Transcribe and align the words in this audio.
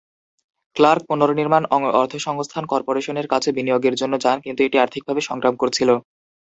Clerk 0.75 1.01
পুনঃনির্মাণ 1.09 1.63
অর্থসংস্থান 2.01 2.63
কর্পোরেশনের 2.71 3.27
কাছে 3.27 3.49
বিনিয়োগের 3.57 3.95
জন্য 4.01 4.13
যান, 4.23 4.37
কিন্তু 4.45 4.59
এটি 4.63 4.77
আর্থিকভাবে 4.79 5.21
সংগ্রাম 5.29 5.55
করছিল। 5.61 5.89